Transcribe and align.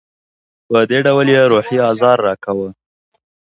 په 0.67 0.77
دې 0.89 0.99
ډول 1.05 1.27
یې 1.35 1.41
روحي 1.51 1.77
آزار 1.89 2.17
راکاوه. 2.27 2.69